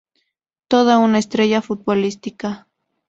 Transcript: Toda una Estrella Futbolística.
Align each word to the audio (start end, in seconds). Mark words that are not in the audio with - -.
Toda 0.67 0.97
una 0.97 1.19
Estrella 1.19 1.61
Futbolística. 1.61 2.65